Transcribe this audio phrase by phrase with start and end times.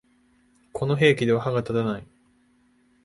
[0.73, 2.07] この兵器では歯が立たない